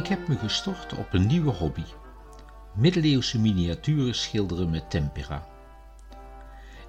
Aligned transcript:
Ik 0.00 0.06
heb 0.06 0.28
me 0.28 0.38
gestort 0.38 0.92
op 0.92 1.12
een 1.12 1.26
nieuwe 1.26 1.50
hobby: 1.50 1.84
middeleeuwse 2.74 3.40
miniaturen 3.40 4.14
schilderen 4.14 4.70
met 4.70 4.90
tempera. 4.90 5.46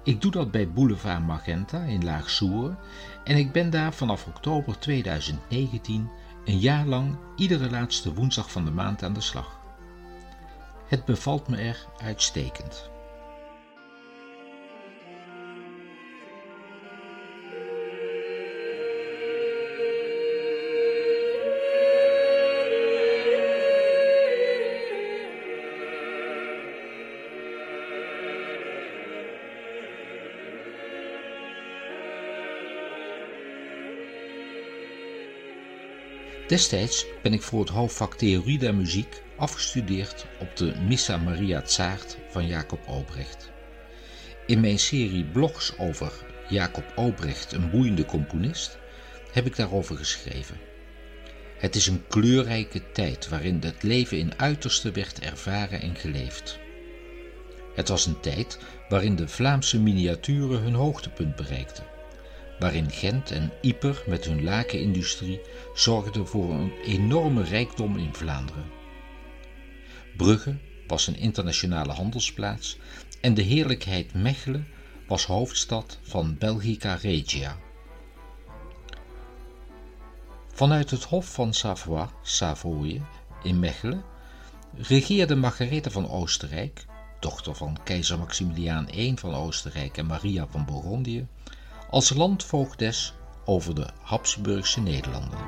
Ik 0.02 0.20
doe 0.20 0.30
dat 0.30 0.50
bij 0.50 0.70
Boulevard 0.70 1.26
Magenta 1.26 1.82
in 1.82 2.04
Laag-Soeren 2.04 2.78
en 3.24 3.36
ik 3.36 3.52
ben 3.52 3.70
daar 3.70 3.92
vanaf 3.92 4.26
oktober 4.26 4.78
2019 4.78 6.10
een 6.44 6.58
jaar 6.58 6.86
lang 6.86 7.16
iedere 7.36 7.70
laatste 7.70 8.14
woensdag 8.14 8.50
van 8.52 8.64
de 8.64 8.70
maand 8.70 9.02
aan 9.02 9.12
de 9.12 9.20
slag. 9.20 9.60
Het 10.88 11.04
bevalt 11.04 11.48
me 11.48 11.56
er 11.56 11.86
uitstekend. 12.02 12.90
Destijds 36.46 37.06
ben 37.22 37.32
ik 37.32 37.42
voor 37.42 37.60
het 37.60 37.68
hoofdvak 37.68 38.14
Theorie 38.14 38.58
der 38.58 38.74
Muziek 38.74 39.22
afgestudeerd 39.36 40.26
op 40.38 40.56
de 40.56 40.74
Missa 40.86 41.16
Maria 41.16 41.66
Zaart 41.66 42.16
van 42.30 42.46
Jacob 42.46 42.88
Obrecht. 42.88 43.50
In 44.46 44.60
mijn 44.60 44.78
serie 44.78 45.24
blogs 45.24 45.78
over 45.78 46.12
Jacob 46.48 46.92
Obrecht, 46.94 47.52
een 47.52 47.70
boeiende 47.70 48.04
componist, 48.04 48.78
heb 49.32 49.46
ik 49.46 49.56
daarover 49.56 49.96
geschreven. 49.96 50.60
Het 51.58 51.76
is 51.76 51.86
een 51.86 52.04
kleurrijke 52.08 52.82
tijd 52.92 53.28
waarin 53.28 53.60
het 53.60 53.82
leven 53.82 54.18
in 54.18 54.32
uiterste 54.36 54.90
werd 54.90 55.18
ervaren 55.20 55.80
en 55.80 55.96
geleefd. 55.96 56.58
Het 57.74 57.88
was 57.88 58.06
een 58.06 58.20
tijd 58.20 58.58
waarin 58.88 59.16
de 59.16 59.28
Vlaamse 59.28 59.80
miniaturen 59.80 60.60
hun 60.60 60.74
hoogtepunt 60.74 61.36
bereikten 61.36 61.91
waarin 62.62 62.90
Gent 62.90 63.30
en 63.30 63.52
Ieper 63.60 64.02
met 64.06 64.24
hun 64.24 64.42
lakenindustrie 64.42 65.40
zorgden 65.74 66.26
voor 66.26 66.50
een 66.50 66.72
enorme 66.84 67.42
rijkdom 67.42 67.96
in 67.96 68.14
Vlaanderen. 68.14 68.70
Brugge 70.16 70.56
was 70.86 71.06
een 71.06 71.16
internationale 71.16 71.92
handelsplaats 71.92 72.78
en 73.20 73.34
de 73.34 73.42
heerlijkheid 73.42 74.14
Mechelen 74.14 74.68
was 75.06 75.26
hoofdstad 75.26 75.98
van 76.02 76.36
Belgica 76.38 76.94
Regia. 76.94 77.56
Vanuit 80.52 80.90
het 80.90 81.04
Hof 81.04 81.34
van 81.34 81.54
Savoie, 81.54 82.08
Savoie 82.22 83.00
in 83.42 83.58
Mechelen, 83.58 84.04
regeerde 84.76 85.34
Margaretha 85.34 85.90
van 85.90 86.10
Oostenrijk, 86.10 86.86
dochter 87.20 87.54
van 87.54 87.78
keizer 87.84 88.18
Maximiliaan 88.18 88.88
I 88.94 89.14
van 89.16 89.34
Oostenrijk 89.34 89.96
en 89.96 90.06
Maria 90.06 90.46
van 90.50 90.64
Bourgondië, 90.64 91.26
als 91.92 92.14
landvoogdes 92.14 93.14
over 93.44 93.74
de 93.74 93.88
Habsburgse 94.00 94.80
Nederlanden. 94.80 95.38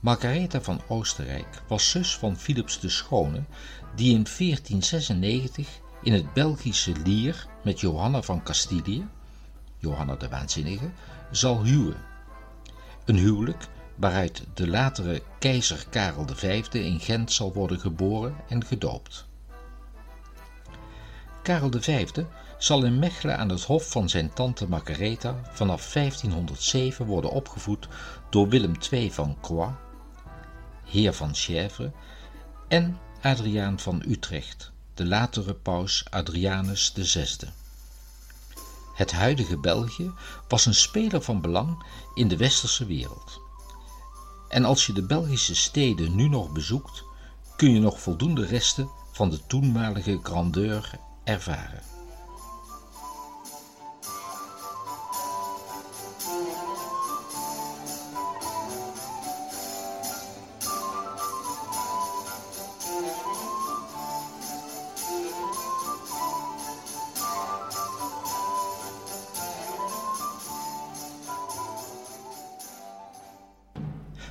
Margaretha 0.00 0.60
van 0.60 0.80
Oostenrijk 0.88 1.62
was 1.68 1.90
zus 1.90 2.16
van 2.16 2.36
Philips 2.36 2.80
de 2.80 2.88
Schone, 2.88 3.44
die 3.94 4.14
in 4.14 4.26
1496 4.38 5.68
in 6.02 6.12
het 6.12 6.32
Belgische 6.32 6.92
Lier 7.04 7.46
met 7.64 7.80
Johanna 7.80 8.22
van 8.22 8.42
Castilië, 8.42 9.06
Johanna 9.78 10.16
de 10.16 10.28
Waanzinnige, 10.28 10.90
zal 11.30 11.64
huwen. 11.64 11.96
Een 13.04 13.16
huwelijk 13.16 13.68
waaruit 13.94 14.42
de 14.54 14.68
latere 14.68 15.22
keizer 15.38 15.86
Karel 15.90 16.26
V 16.26 16.66
in 16.72 17.00
Gent 17.00 17.32
zal 17.32 17.52
worden 17.52 17.80
geboren 17.80 18.34
en 18.48 18.64
gedoopt. 18.64 19.26
Karel 21.42 21.70
V 21.80 22.08
zal 22.58 22.84
in 22.84 22.98
Mechelen 22.98 23.38
aan 23.38 23.48
het 23.48 23.64
hof 23.64 23.90
van 23.90 24.08
zijn 24.08 24.32
tante 24.32 24.68
Margaretha 24.68 25.34
vanaf 25.50 25.92
1507 25.92 27.06
worden 27.06 27.30
opgevoed 27.30 27.88
door 28.30 28.48
Willem 28.48 28.74
II 28.90 29.12
van 29.12 29.36
Croix, 29.40 29.72
heer 30.84 31.12
van 31.12 31.34
Chèvres, 31.34 31.90
en 32.68 32.98
Adriaan 33.20 33.78
van 33.78 34.02
Utrecht, 34.06 34.72
de 34.94 35.06
latere 35.06 35.54
paus 35.54 36.04
Adrianus 36.10 36.92
VI. 36.94 37.26
Het 38.96 39.12
huidige 39.12 39.58
België 39.58 40.12
was 40.48 40.66
een 40.66 40.74
speler 40.74 41.22
van 41.22 41.40
belang 41.40 41.84
in 42.14 42.28
de 42.28 42.36
westerse 42.36 42.86
wereld. 42.86 43.40
En 44.48 44.64
als 44.64 44.86
je 44.86 44.92
de 44.92 45.06
Belgische 45.06 45.54
steden 45.54 46.14
nu 46.14 46.28
nog 46.28 46.52
bezoekt, 46.52 47.04
kun 47.56 47.70
je 47.70 47.80
nog 47.80 48.00
voldoende 48.00 48.46
resten 48.46 48.90
van 49.12 49.30
de 49.30 49.46
toenmalige 49.46 50.20
grandeur 50.22 50.90
ervaren. 51.24 51.95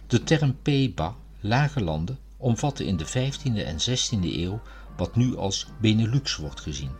De 0.08 0.24
term 0.24 0.58
Peba, 0.62 1.16
lage 1.40 1.84
landen, 1.84 2.20
omvatte 2.38 2.86
in 2.86 2.98
de 2.98 3.08
15e 3.08 3.66
en 3.66 3.78
16e 3.80 4.20
eeuw 4.22 4.62
wat 4.98 5.16
nu 5.16 5.38
als 5.38 5.68
Benelux 5.82 6.36
wordt 6.36 6.60
gezien. 6.60 6.92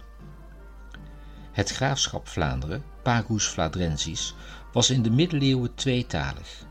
Het 1.52 1.72
graafschap 1.72 2.28
Vlaanderen, 2.28 2.84
Pagus 3.04 3.46
Fladrensis, 3.46 4.36
was 4.72 4.90
in 4.90 5.02
de 5.02 5.10
middeleeuwen 5.10 5.76
tweetalig. 5.76 6.66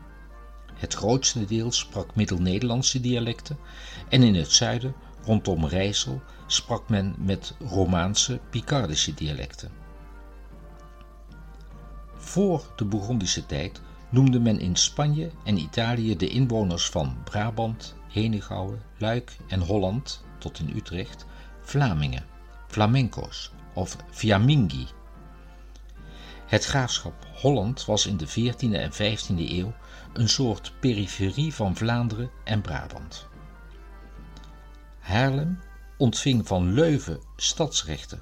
Het 0.73 0.93
grootste 0.93 1.45
deel 1.45 1.71
sprak 1.71 2.15
Middel-Nederlandse 2.15 3.01
dialecten 3.01 3.57
en 4.09 4.23
in 4.23 4.35
het 4.35 4.51
zuiden, 4.51 4.95
rondom 5.23 5.65
Rijssel, 5.65 6.21
sprak 6.47 6.89
men 6.89 7.15
met 7.17 7.53
Romaanse 7.59 8.39
Picardische 8.49 9.13
dialecten. 9.13 9.71
Voor 12.17 12.65
de 12.75 12.85
Bourgondische 12.85 13.45
tijd 13.45 13.81
noemde 14.15 14.39
men 14.39 14.59
in 14.59 14.75
Spanje 14.75 15.31
en 15.43 15.57
Italië 15.57 16.15
de 16.15 16.29
inwoners 16.29 16.89
van 16.89 17.17
Brabant, 17.23 17.95
Henegouwen, 18.09 18.81
Luik 18.97 19.37
en 19.47 19.59
Holland 19.59 20.23
tot 20.37 20.59
in 20.59 20.71
Utrecht 20.75 21.25
Vlamingen, 21.61 22.25
flamenco's 22.67 23.51
of 23.73 23.97
Fiammingi. 24.11 24.87
Het 26.45 26.65
graafschap 26.65 27.27
Holland 27.33 27.85
was 27.85 28.05
in 28.05 28.17
de 28.17 28.27
14e 28.27 28.71
en 28.71 28.91
15e 28.91 29.51
eeuw 29.51 29.73
een 30.13 30.29
soort 30.29 30.73
periferie 30.79 31.53
van 31.53 31.75
Vlaanderen 31.75 32.29
en 32.43 32.61
Brabant. 32.61 33.27
Haarlem 34.99 35.59
ontving 35.97 36.47
van 36.47 36.73
Leuven 36.73 37.19
stadsrechten. 37.35 38.21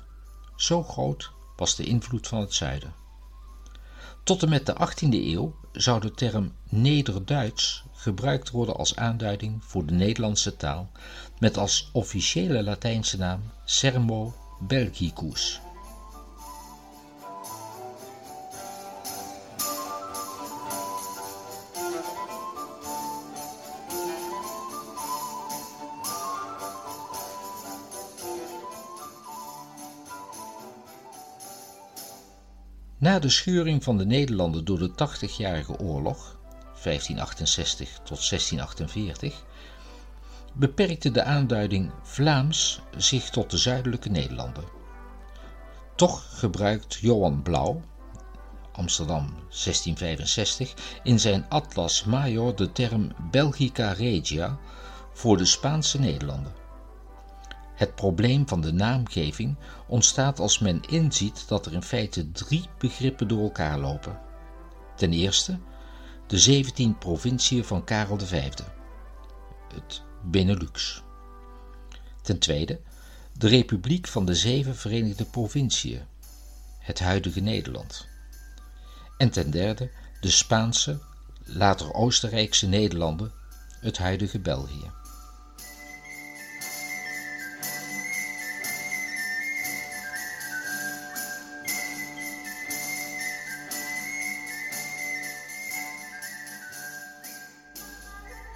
Zo 0.55 0.83
groot 0.83 1.31
was 1.55 1.75
de 1.75 1.83
invloed 1.83 2.27
van 2.27 2.39
het 2.39 2.53
zuiden. 2.53 2.93
Tot 4.23 4.43
en 4.43 4.49
met 4.49 4.65
de 4.65 4.73
18e 4.73 5.09
eeuw 5.09 5.61
zou 5.73 6.01
de 6.01 6.11
term 6.11 6.51
Nederduits 6.69 7.83
gebruikt 7.93 8.49
worden 8.49 8.75
als 8.75 8.95
aanduiding 8.95 9.63
voor 9.63 9.85
de 9.85 9.93
Nederlandse 9.93 10.55
taal, 10.55 10.89
met 11.39 11.57
als 11.57 11.89
officiële 11.91 12.63
Latijnse 12.63 13.17
naam 13.17 13.41
Sermo 13.65 14.33
Belgicus. 14.59 15.61
Na 33.03 33.19
de 33.19 33.29
scheuring 33.29 33.83
van 33.83 33.97
de 33.97 34.05
Nederlanden 34.05 34.65
door 34.65 34.79
de 34.79 34.91
Tachtigjarige 34.91 35.79
Oorlog, 35.79 36.37
1568 36.83 37.89
tot 38.03 38.29
1648, 38.29 39.43
beperkte 40.53 41.11
de 41.11 41.23
aanduiding 41.23 41.91
Vlaams 42.03 42.81
zich 42.97 43.29
tot 43.29 43.49
de 43.49 43.57
zuidelijke 43.57 44.09
Nederlanden. 44.09 44.63
Toch 45.95 46.39
gebruikt 46.39 46.93
Johan 46.93 47.41
Blauw, 47.41 47.81
Amsterdam 48.71 49.33
1665, 49.49 50.73
in 51.03 51.19
zijn 51.19 51.45
Atlas 51.49 52.03
Major 52.03 52.55
de 52.55 52.71
term 52.71 53.11
Belgica 53.31 53.91
Regia 53.91 54.57
voor 55.13 55.37
de 55.37 55.45
Spaanse 55.45 55.99
Nederlanden. 55.99 56.62
Het 57.75 57.95
probleem 57.95 58.47
van 58.47 58.61
de 58.61 58.73
naamgeving 58.73 59.55
ontstaat 59.87 60.39
als 60.39 60.59
men 60.59 60.81
inziet 60.89 61.47
dat 61.47 61.65
er 61.65 61.73
in 61.73 61.83
feite 61.83 62.31
drie 62.31 62.65
begrippen 62.77 63.27
door 63.27 63.43
elkaar 63.43 63.79
lopen. 63.79 64.19
Ten 64.95 65.13
eerste 65.13 65.59
de 66.27 66.39
17 66.39 66.97
provinciën 66.97 67.65
van 67.65 67.83
Karel 67.83 68.19
V, 68.19 68.49
het 69.73 70.01
Benelux. 70.23 71.03
Ten 72.21 72.39
tweede 72.39 72.79
de 73.37 73.47
Republiek 73.47 74.07
van 74.07 74.25
de 74.25 74.35
Zeven 74.35 74.75
Verenigde 74.75 75.25
Provinciën, 75.25 76.01
het 76.79 76.99
huidige 76.99 77.39
Nederland. 77.39 78.07
En 79.17 79.29
ten 79.29 79.51
derde 79.51 79.91
de 80.21 80.29
Spaanse, 80.29 80.99
later 81.43 81.93
Oostenrijkse 81.93 82.67
Nederlanden, 82.67 83.31
het 83.79 83.97
huidige 83.97 84.39
België. 84.39 84.91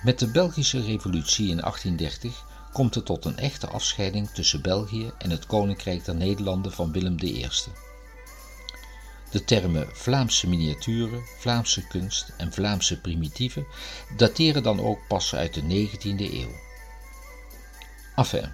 Met 0.07 0.19
de 0.19 0.27
Belgische 0.27 0.81
Revolutie 0.81 1.49
in 1.49 1.57
1830 1.57 2.45
komt 2.71 2.95
het 2.95 3.05
tot 3.05 3.25
een 3.25 3.37
echte 3.37 3.67
afscheiding 3.67 4.29
tussen 4.29 4.61
België 4.61 5.11
en 5.17 5.29
het 5.29 5.45
Koninkrijk 5.45 6.05
der 6.05 6.15
Nederlanden 6.15 6.71
van 6.71 6.91
Willem 6.91 7.15
I. 7.21 7.47
De 9.31 9.43
termen 9.43 9.87
Vlaamse 9.93 10.49
miniaturen, 10.49 11.21
Vlaamse 11.39 11.87
kunst 11.87 12.33
en 12.37 12.53
Vlaamse 12.53 13.01
primitieven 13.01 13.65
dateren 14.17 14.63
dan 14.63 14.79
ook 14.79 14.99
pas 15.07 15.35
uit 15.35 15.53
de 15.53 15.61
19e 15.61 16.33
eeuw. 16.33 16.55
Enfin, 18.15 18.53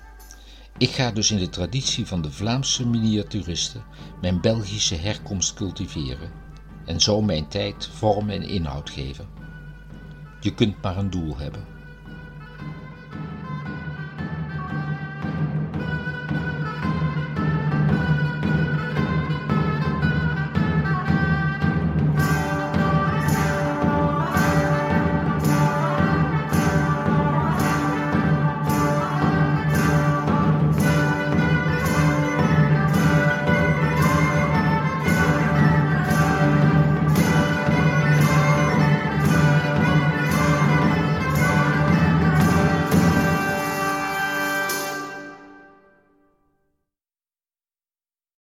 ik 0.77 0.89
ga 0.89 1.11
dus 1.11 1.31
in 1.31 1.37
de 1.37 1.49
traditie 1.49 2.05
van 2.05 2.21
de 2.21 2.31
Vlaamse 2.31 2.87
miniaturisten 2.87 3.83
mijn 4.21 4.41
Belgische 4.41 4.95
herkomst 4.95 5.53
cultiveren 5.53 6.31
en 6.85 6.99
zo 6.99 7.21
mijn 7.21 7.47
tijd 7.47 7.89
vorm 7.93 8.29
en 8.29 8.43
inhoud 8.43 8.89
geven. 8.89 9.42
Je 10.43 10.53
kunt 10.53 10.81
maar 10.81 10.97
een 10.97 11.09
doel 11.09 11.37
hebben. 11.37 11.72